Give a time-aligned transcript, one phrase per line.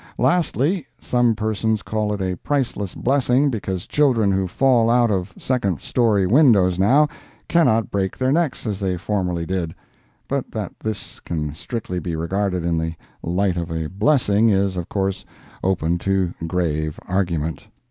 [0.17, 6.25] Lastly—Some persons call it a priceless blessing because children who fall out of second story
[6.25, 7.07] windows now,
[7.47, 12.79] cannot break their necks as they formerly did—but that this can strictly be regarded in
[12.79, 15.23] the light of a blessing, is, of course,
[15.63, 17.67] open to grave argument.